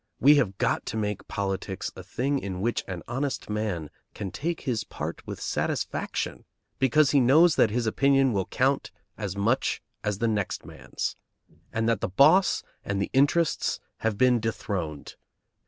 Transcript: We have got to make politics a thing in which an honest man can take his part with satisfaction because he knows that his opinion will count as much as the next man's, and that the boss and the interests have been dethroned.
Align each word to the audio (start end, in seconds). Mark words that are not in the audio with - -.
We 0.19 0.37
have 0.37 0.57
got 0.57 0.87
to 0.87 0.97
make 0.97 1.27
politics 1.27 1.91
a 1.95 2.01
thing 2.01 2.39
in 2.39 2.59
which 2.59 2.83
an 2.87 3.03
honest 3.07 3.51
man 3.51 3.91
can 4.15 4.31
take 4.31 4.61
his 4.61 4.83
part 4.83 5.21
with 5.27 5.39
satisfaction 5.39 6.43
because 6.79 7.11
he 7.11 7.19
knows 7.19 7.55
that 7.57 7.69
his 7.69 7.85
opinion 7.85 8.33
will 8.33 8.47
count 8.47 8.89
as 9.15 9.37
much 9.37 9.79
as 10.03 10.17
the 10.17 10.27
next 10.27 10.65
man's, 10.65 11.15
and 11.71 11.87
that 11.87 12.01
the 12.01 12.09
boss 12.09 12.63
and 12.83 12.99
the 12.99 13.11
interests 13.13 13.79
have 13.97 14.17
been 14.17 14.39
dethroned. 14.39 15.17